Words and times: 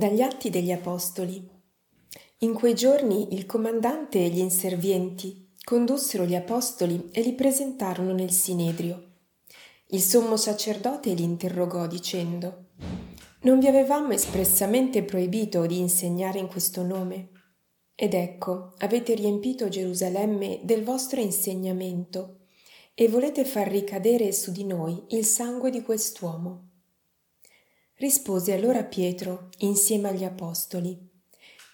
Dagli 0.00 0.22
Atti 0.22 0.48
degli 0.48 0.72
Apostoli. 0.72 1.46
In 2.38 2.54
quei 2.54 2.74
giorni 2.74 3.34
il 3.34 3.44
comandante 3.44 4.24
e 4.24 4.30
gli 4.30 4.38
inservienti 4.38 5.52
condussero 5.62 6.24
gli 6.24 6.34
apostoli 6.34 7.10
e 7.12 7.20
li 7.20 7.34
presentarono 7.34 8.14
nel 8.14 8.30
Sinedrio. 8.30 9.10
Il 9.88 10.00
sommo 10.00 10.38
sacerdote 10.38 11.12
li 11.12 11.22
interrogò 11.22 11.86
dicendo 11.86 12.68
Non 13.42 13.58
vi 13.58 13.66
avevamo 13.66 14.12
espressamente 14.12 15.02
proibito 15.02 15.66
di 15.66 15.78
insegnare 15.78 16.38
in 16.38 16.46
questo 16.46 16.82
nome? 16.82 17.28
Ed 17.94 18.14
ecco, 18.14 18.72
avete 18.78 19.12
riempito 19.12 19.68
Gerusalemme 19.68 20.60
del 20.62 20.82
vostro 20.82 21.20
insegnamento 21.20 22.46
e 22.94 23.06
volete 23.06 23.44
far 23.44 23.68
ricadere 23.68 24.32
su 24.32 24.50
di 24.50 24.64
noi 24.64 25.04
il 25.08 25.26
sangue 25.26 25.68
di 25.68 25.82
quest'uomo. 25.82 26.69
Rispose 28.00 28.54
allora 28.54 28.82
Pietro 28.82 29.50
insieme 29.58 30.08
agli 30.08 30.24
apostoli, 30.24 30.98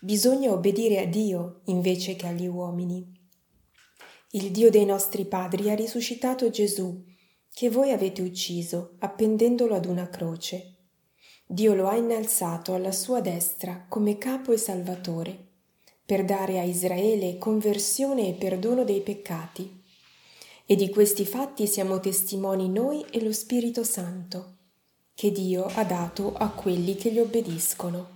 bisogna 0.00 0.50
obbedire 0.50 0.98
a 0.98 1.06
Dio 1.06 1.60
invece 1.66 2.16
che 2.16 2.26
agli 2.26 2.48
uomini. 2.48 3.06
Il 4.32 4.50
Dio 4.50 4.68
dei 4.68 4.84
nostri 4.84 5.24
padri 5.26 5.70
ha 5.70 5.76
risuscitato 5.76 6.50
Gesù, 6.50 7.00
che 7.54 7.70
voi 7.70 7.92
avete 7.92 8.22
ucciso 8.22 8.96
appendendolo 8.98 9.76
ad 9.76 9.84
una 9.84 10.08
croce. 10.08 10.78
Dio 11.46 11.74
lo 11.74 11.86
ha 11.86 11.94
innalzato 11.94 12.74
alla 12.74 12.90
sua 12.90 13.20
destra 13.20 13.86
come 13.88 14.18
capo 14.18 14.50
e 14.50 14.56
salvatore, 14.56 15.46
per 16.05 16.24
dare 16.24 16.58
a 16.58 16.64
Israele 16.64 17.38
conversione 17.38 18.30
e 18.30 18.33
perdono 18.33 18.83
dei 18.83 19.00
peccati. 19.00 19.80
E 20.66 20.74
di 20.74 20.90
questi 20.90 21.24
fatti 21.24 21.68
siamo 21.68 22.00
testimoni 22.00 22.68
noi 22.68 23.05
e 23.12 23.22
lo 23.22 23.33
Spirito 23.33 23.84
Santo 23.84 24.55
che 25.17 25.33
Dio 25.33 25.64
ha 25.64 25.83
dato 25.83 26.34
a 26.34 26.50
quelli 26.50 26.95
che 26.95 27.11
gli 27.11 27.19
obbediscono. 27.19 28.09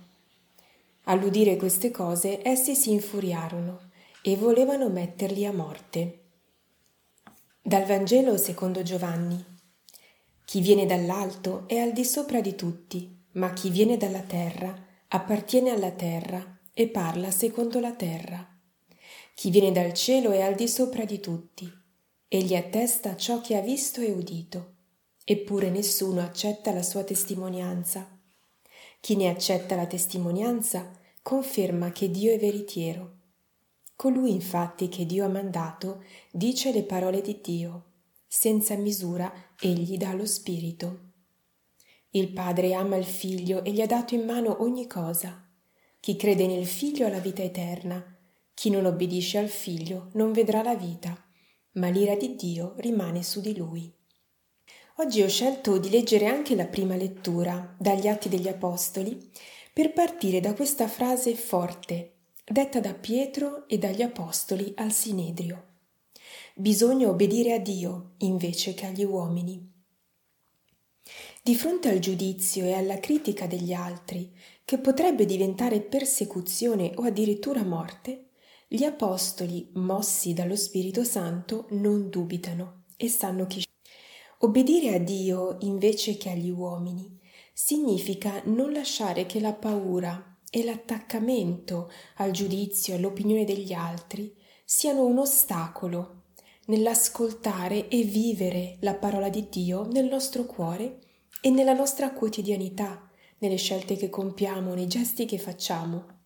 All'udire 1.05 1.55
queste 1.55 1.89
cose, 1.89 2.47
essi 2.47 2.75
si 2.75 2.91
infuriarono 2.91 3.89
e 4.21 4.35
volevano 4.35 4.87
metterli 4.87 5.43
a 5.47 5.51
morte. 5.51 6.19
Dal 7.59 7.85
Vangelo 7.85 8.37
secondo 8.37 8.83
Giovanni. 8.83 9.43
Chi 10.45 10.61
viene 10.61 10.85
dall'alto 10.85 11.63
è 11.65 11.79
al 11.79 11.91
di 11.91 12.05
sopra 12.05 12.39
di 12.39 12.53
tutti, 12.53 13.17
ma 13.31 13.51
chi 13.51 13.71
viene 13.71 13.97
dalla 13.97 14.21
terra 14.21 14.71
appartiene 15.07 15.71
alla 15.71 15.91
terra 15.91 16.59
e 16.71 16.87
parla 16.87 17.31
secondo 17.31 17.79
la 17.79 17.93
terra. 17.93 18.47
Chi 19.33 19.49
viene 19.49 19.71
dal 19.71 19.93
cielo 19.93 20.29
è 20.29 20.41
al 20.43 20.53
di 20.53 20.67
sopra 20.67 21.03
di 21.05 21.19
tutti, 21.19 21.67
egli 22.27 22.53
attesta 22.53 23.15
ciò 23.15 23.41
che 23.41 23.57
ha 23.57 23.61
visto 23.61 24.01
e 24.01 24.11
udito 24.11 24.75
eppure 25.23 25.69
nessuno 25.69 26.21
accetta 26.21 26.71
la 26.71 26.83
sua 26.83 27.03
testimonianza. 27.03 28.19
Chi 28.99 29.15
ne 29.15 29.29
accetta 29.29 29.75
la 29.75 29.87
testimonianza 29.87 30.91
conferma 31.21 31.91
che 31.91 32.09
Dio 32.09 32.33
è 32.33 32.39
veritiero. 32.39 33.17
Colui 33.95 34.31
infatti 34.31 34.89
che 34.89 35.05
Dio 35.05 35.25
ha 35.25 35.29
mandato 35.29 36.03
dice 36.31 36.71
le 36.71 36.83
parole 36.83 37.21
di 37.21 37.39
Dio, 37.41 37.85
senza 38.27 38.75
misura 38.75 39.31
egli 39.59 39.97
dà 39.97 40.13
lo 40.13 40.25
Spirito. 40.25 41.09
Il 42.09 42.33
Padre 42.33 42.73
ama 42.73 42.95
il 42.95 43.05
Figlio 43.05 43.63
e 43.63 43.71
gli 43.71 43.81
ha 43.81 43.85
dato 43.85 44.15
in 44.15 44.25
mano 44.25 44.61
ogni 44.61 44.87
cosa. 44.87 45.47
Chi 45.99 46.15
crede 46.15 46.47
nel 46.47 46.65
Figlio 46.65 47.05
ha 47.05 47.09
la 47.09 47.19
vita 47.19 47.43
eterna, 47.43 48.17
chi 48.53 48.69
non 48.69 48.85
obbedisce 48.85 49.37
al 49.37 49.49
Figlio 49.49 50.09
non 50.13 50.31
vedrà 50.31 50.61
la 50.61 50.75
vita, 50.75 51.15
ma 51.73 51.89
l'ira 51.89 52.15
di 52.15 52.35
Dio 52.35 52.73
rimane 52.77 53.23
su 53.23 53.39
di 53.39 53.55
lui. 53.55 53.93
Oggi 54.97 55.21
ho 55.21 55.27
scelto 55.29 55.77
di 55.77 55.89
leggere 55.89 56.27
anche 56.27 56.53
la 56.53 56.65
prima 56.67 56.95
lettura 56.95 57.75
dagli 57.79 58.07
Atti 58.07 58.27
degli 58.27 58.47
Apostoli 58.47 59.31
per 59.73 59.93
partire 59.93 60.41
da 60.41 60.53
questa 60.53 60.87
frase 60.87 61.33
forte 61.33 62.15
detta 62.43 62.81
da 62.81 62.93
Pietro 62.93 63.67
e 63.67 63.77
dagli 63.77 64.01
Apostoli 64.01 64.73
al 64.75 64.91
Sinedrio. 64.91 65.67
Bisogna 66.55 67.07
obbedire 67.07 67.53
a 67.53 67.59
Dio 67.59 68.15
invece 68.17 68.73
che 68.73 68.87
agli 68.87 69.05
uomini. 69.05 69.71
Di 71.41 71.55
fronte 71.55 71.89
al 71.89 71.99
giudizio 71.99 72.65
e 72.65 72.73
alla 72.73 72.99
critica 72.99 73.47
degli 73.47 73.73
altri, 73.73 74.31
che 74.65 74.77
potrebbe 74.77 75.25
diventare 75.25 75.79
persecuzione 75.79 76.91
o 76.95 77.03
addirittura 77.03 77.63
morte, 77.63 78.27
gli 78.67 78.83
Apostoli, 78.83 79.69
mossi 79.75 80.33
dallo 80.33 80.55
Spirito 80.55 81.03
Santo, 81.03 81.67
non 81.71 82.09
dubitano 82.09 82.83
e 82.97 83.07
sanno 83.09 83.47
chi 83.47 83.63
Obbedire 84.43 84.95
a 84.95 84.97
Dio 84.97 85.57
invece 85.59 86.17
che 86.17 86.31
agli 86.31 86.49
uomini 86.49 87.19
significa 87.53 88.41
non 88.45 88.71
lasciare 88.71 89.27
che 89.27 89.39
la 89.39 89.53
paura 89.53 90.39
e 90.49 90.63
l'attaccamento 90.63 91.91
al 92.15 92.31
giudizio 92.31 92.93
e 92.93 92.97
all'opinione 92.97 93.45
degli 93.45 93.71
altri 93.71 94.35
siano 94.65 95.05
un 95.05 95.19
ostacolo 95.19 96.23
nell'ascoltare 96.65 97.87
e 97.87 98.01
vivere 98.01 98.77
la 98.79 98.95
parola 98.95 99.29
di 99.29 99.47
Dio 99.47 99.85
nel 99.85 100.07
nostro 100.07 100.45
cuore 100.45 101.01
e 101.39 101.51
nella 101.51 101.73
nostra 101.73 102.11
quotidianità, 102.11 103.11
nelle 103.39 103.57
scelte 103.57 103.95
che 103.95 104.09
compiamo, 104.09 104.73
nei 104.73 104.87
gesti 104.87 105.25
che 105.25 105.37
facciamo. 105.37 106.20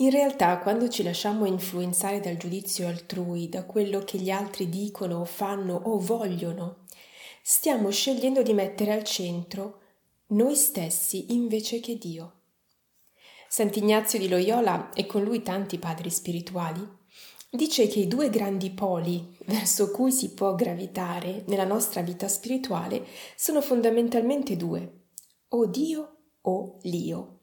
In 0.00 0.10
realtà, 0.10 0.58
quando 0.58 0.88
ci 0.88 1.02
lasciamo 1.02 1.44
influenzare 1.44 2.20
dal 2.20 2.36
giudizio 2.36 2.86
altrui, 2.86 3.48
da 3.48 3.64
quello 3.64 3.98
che 4.00 4.18
gli 4.18 4.30
altri 4.30 4.68
dicono, 4.68 5.24
fanno 5.24 5.74
o 5.74 5.98
vogliono, 5.98 6.84
stiamo 7.42 7.90
scegliendo 7.90 8.42
di 8.42 8.52
mettere 8.52 8.92
al 8.92 9.02
centro 9.02 9.80
noi 10.28 10.54
stessi 10.54 11.32
invece 11.32 11.80
che 11.80 11.98
Dio. 11.98 12.32
Sant'Ignazio 13.48 14.20
di 14.20 14.28
Loyola 14.28 14.92
e 14.92 15.04
con 15.04 15.24
lui 15.24 15.42
tanti 15.42 15.78
padri 15.78 16.10
spirituali 16.10 16.86
dice 17.50 17.88
che 17.88 17.98
i 17.98 18.06
due 18.06 18.30
grandi 18.30 18.70
poli 18.70 19.36
verso 19.46 19.90
cui 19.90 20.12
si 20.12 20.32
può 20.32 20.54
gravitare 20.54 21.42
nella 21.46 21.64
nostra 21.64 22.02
vita 22.02 22.28
spirituale 22.28 23.04
sono 23.34 23.60
fondamentalmente 23.60 24.56
due, 24.56 25.06
o 25.48 25.66
Dio 25.66 26.16
o 26.42 26.78
l'io. 26.82 27.37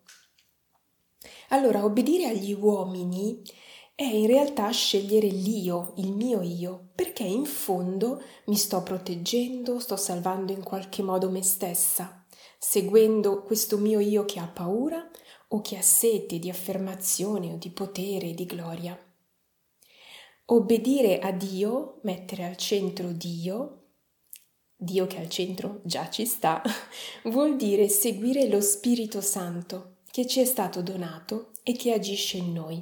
Allora, 1.50 1.84
obbedire 1.84 2.26
agli 2.26 2.54
uomini 2.54 3.42
è 3.94 4.04
in 4.04 4.28
realtà 4.28 4.70
scegliere 4.72 5.28
l'io, 5.28 5.94
il 5.98 6.12
mio 6.12 6.42
io, 6.42 6.90
perché 6.96 7.24
in 7.24 7.46
fondo 7.46 8.22
mi 8.48 8.56
sto 8.56 8.84
proteggendo, 8.84 9.80
sto 9.80 9.96
salvando 9.96 10.52
in 10.52 10.64
qualche 10.64 11.02
modo 11.02 11.30
me 11.30 11.42
stessa, 11.44 12.26
seguendo 12.60 13.44
questo 13.44 13.78
mio 13.78 14.00
io 14.00 14.26
che 14.26 14.40
ha 14.40 14.48
paura 14.48 15.10
o 15.50 15.62
che 15.62 15.78
ha 15.78 15.82
sete 15.82 16.40
di 16.40 16.50
affermazione 16.50 17.54
o 17.54 17.58
di 17.58 17.70
potere, 17.70 18.34
di 18.34 18.46
gloria. 18.46 19.00
Obbedire 20.48 21.20
a 21.20 21.32
Dio, 21.32 22.00
mettere 22.04 22.44
al 22.44 22.58
centro 22.58 23.12
Dio, 23.12 23.84
Dio 24.76 25.08
che 25.08 25.20
al 25.20 25.30
centro 25.30 25.80
già 25.84 26.10
ci 26.10 26.26
sta, 26.26 26.62
vuol 27.26 27.56
dire 27.56 27.88
seguire 27.88 28.50
lo 28.50 28.60
Spirito 28.60 29.22
Santo 29.22 29.95
che 30.16 30.26
ci 30.26 30.40
è 30.40 30.46
stato 30.46 30.82
donato 30.82 31.50
e 31.62 31.74
che 31.74 31.92
agisce 31.92 32.38
in 32.38 32.54
noi. 32.54 32.82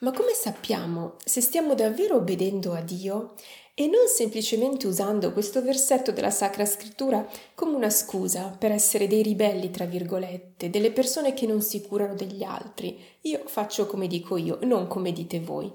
Ma 0.00 0.10
come 0.10 0.32
sappiamo 0.32 1.14
se 1.24 1.40
stiamo 1.40 1.76
davvero 1.76 2.16
obbedendo 2.16 2.72
a 2.72 2.80
Dio 2.80 3.34
e 3.72 3.86
non 3.86 4.08
semplicemente 4.08 4.88
usando 4.88 5.32
questo 5.32 5.62
versetto 5.62 6.10
della 6.10 6.32
Sacra 6.32 6.66
Scrittura 6.66 7.24
come 7.54 7.76
una 7.76 7.90
scusa 7.90 8.48
per 8.48 8.72
essere 8.72 9.06
dei 9.06 9.22
ribelli, 9.22 9.70
tra 9.70 9.84
virgolette, 9.84 10.70
delle 10.70 10.90
persone 10.90 11.34
che 11.34 11.46
non 11.46 11.62
si 11.62 11.80
curano 11.82 12.16
degli 12.16 12.42
altri? 12.42 13.00
Io 13.20 13.42
faccio 13.46 13.86
come 13.86 14.08
dico 14.08 14.36
io, 14.36 14.58
non 14.62 14.88
come 14.88 15.12
dite 15.12 15.38
voi. 15.38 15.72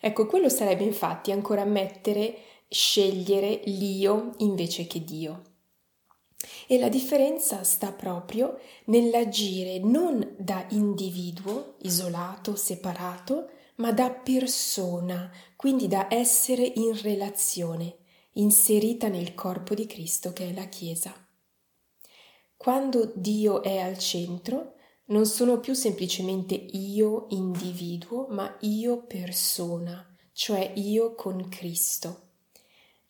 Ecco, 0.00 0.24
quello 0.24 0.48
sarebbe 0.48 0.84
infatti 0.84 1.30
ancora 1.30 1.66
mettere, 1.66 2.38
scegliere 2.70 3.60
l'io 3.66 4.32
invece 4.38 4.86
che 4.86 5.04
Dio. 5.04 5.49
E 6.66 6.78
la 6.78 6.88
differenza 6.88 7.64
sta 7.64 7.92
proprio 7.92 8.58
nell'agire 8.86 9.78
non 9.78 10.34
da 10.38 10.66
individuo, 10.70 11.74
isolato, 11.82 12.56
separato, 12.56 13.50
ma 13.76 13.92
da 13.92 14.10
persona, 14.10 15.30
quindi 15.56 15.88
da 15.88 16.06
essere 16.08 16.62
in 16.62 16.98
relazione, 17.00 17.96
inserita 18.32 19.08
nel 19.08 19.34
corpo 19.34 19.74
di 19.74 19.86
Cristo 19.86 20.32
che 20.32 20.48
è 20.48 20.52
la 20.52 20.66
Chiesa. 20.66 21.14
Quando 22.56 23.12
Dio 23.14 23.62
è 23.62 23.78
al 23.78 23.98
centro, 23.98 24.74
non 25.06 25.26
sono 25.26 25.60
più 25.60 25.74
semplicemente 25.74 26.54
io 26.54 27.26
individuo, 27.30 28.26
ma 28.30 28.56
io 28.60 29.02
persona, 29.06 30.06
cioè 30.32 30.72
io 30.76 31.14
con 31.14 31.48
Cristo 31.48 32.28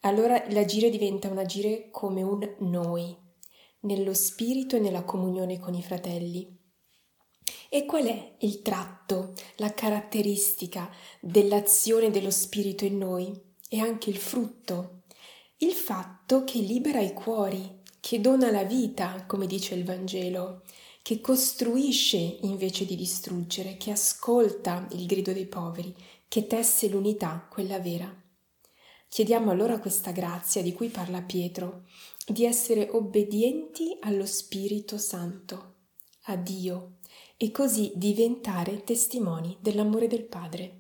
allora 0.00 0.42
l'agire 0.50 0.90
diventa 0.90 1.28
un 1.28 1.38
agire 1.38 1.88
come 1.90 2.22
un 2.22 2.54
noi, 2.58 3.16
nello 3.80 4.14
spirito 4.14 4.76
e 4.76 4.80
nella 4.80 5.04
comunione 5.04 5.58
con 5.58 5.74
i 5.74 5.82
fratelli. 5.82 6.58
E 7.68 7.84
qual 7.84 8.04
è 8.06 8.34
il 8.40 8.62
tratto, 8.62 9.34
la 9.56 9.72
caratteristica 9.72 10.90
dell'azione 11.20 12.10
dello 12.10 12.30
spirito 12.30 12.84
in 12.84 12.98
noi 12.98 13.32
e 13.68 13.78
anche 13.78 14.10
il 14.10 14.16
frutto? 14.16 15.02
Il 15.58 15.72
fatto 15.72 16.44
che 16.44 16.58
libera 16.58 17.00
i 17.00 17.12
cuori, 17.12 17.82
che 18.00 18.20
dona 18.20 18.50
la 18.50 18.64
vita, 18.64 19.24
come 19.26 19.46
dice 19.46 19.74
il 19.74 19.84
Vangelo, 19.84 20.62
che 21.02 21.20
costruisce 21.20 22.38
invece 22.42 22.84
di 22.86 22.96
distruggere, 22.96 23.76
che 23.76 23.90
ascolta 23.90 24.88
il 24.92 25.06
grido 25.06 25.32
dei 25.32 25.46
poveri, 25.46 25.94
che 26.26 26.46
tesse 26.46 26.88
l'unità, 26.88 27.46
quella 27.50 27.78
vera. 27.78 28.12
Chiediamo 29.10 29.50
allora 29.50 29.80
questa 29.80 30.12
grazia 30.12 30.62
di 30.62 30.72
cui 30.72 30.86
parla 30.86 31.20
Pietro, 31.20 31.82
di 32.24 32.44
essere 32.44 32.88
obbedienti 32.92 33.96
allo 34.02 34.24
Spirito 34.24 34.98
Santo, 34.98 35.74
a 36.26 36.36
Dio, 36.36 36.98
e 37.36 37.50
così 37.50 37.90
diventare 37.96 38.84
testimoni 38.84 39.58
dell'amore 39.60 40.06
del 40.06 40.26
Padre. 40.26 40.79